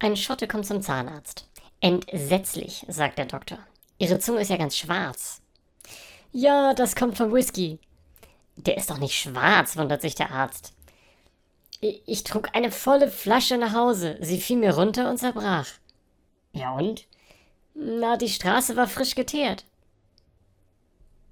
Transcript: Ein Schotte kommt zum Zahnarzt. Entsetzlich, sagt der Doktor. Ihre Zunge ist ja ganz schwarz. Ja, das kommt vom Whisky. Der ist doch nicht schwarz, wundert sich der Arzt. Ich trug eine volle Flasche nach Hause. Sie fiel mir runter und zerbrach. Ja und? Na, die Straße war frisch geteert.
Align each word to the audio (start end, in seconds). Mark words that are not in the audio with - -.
Ein 0.00 0.16
Schotte 0.16 0.46
kommt 0.46 0.66
zum 0.66 0.80
Zahnarzt. 0.80 1.48
Entsetzlich, 1.80 2.84
sagt 2.88 3.18
der 3.18 3.26
Doktor. 3.26 3.58
Ihre 3.98 4.20
Zunge 4.20 4.40
ist 4.40 4.50
ja 4.50 4.56
ganz 4.56 4.76
schwarz. 4.76 5.42
Ja, 6.30 6.72
das 6.74 6.94
kommt 6.94 7.16
vom 7.16 7.32
Whisky. 7.32 7.80
Der 8.56 8.76
ist 8.76 8.90
doch 8.90 8.98
nicht 8.98 9.16
schwarz, 9.16 9.76
wundert 9.76 10.02
sich 10.02 10.14
der 10.14 10.30
Arzt. 10.30 10.72
Ich 11.80 12.24
trug 12.24 12.54
eine 12.54 12.70
volle 12.70 13.10
Flasche 13.10 13.56
nach 13.56 13.72
Hause. 13.72 14.18
Sie 14.20 14.40
fiel 14.40 14.58
mir 14.58 14.74
runter 14.74 15.10
und 15.10 15.18
zerbrach. 15.18 15.68
Ja 16.52 16.72
und? 16.72 17.06
Na, 17.74 18.16
die 18.16 18.28
Straße 18.28 18.76
war 18.76 18.88
frisch 18.88 19.14
geteert. 19.14 19.64